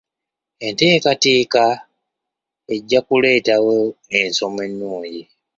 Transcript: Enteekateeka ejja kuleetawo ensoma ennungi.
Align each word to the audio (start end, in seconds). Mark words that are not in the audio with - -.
Enteekateeka 0.67 1.63
ejja 2.73 2.99
kuleetawo 3.07 3.75
ensoma 4.19 4.61
ennungi. 4.67 5.21